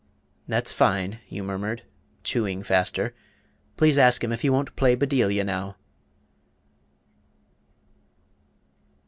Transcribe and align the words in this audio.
"That's 0.47 0.71
fine," 0.71 1.19
you 1.29 1.43
murmured, 1.43 1.83
chewing 2.23 2.63
faster; 2.63 3.13
"please 3.77 3.99
Ask 3.99 4.23
him 4.23 4.31
if 4.31 4.41
he 4.41 4.49
won't 4.49 4.75
play 4.75 4.95
'Bedelia' 4.95 5.43
now." 5.43 5.75